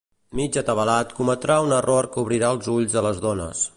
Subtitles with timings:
[0.37, 3.63] Mig atabalat cometrà un error que obrirà els ulls a les dones.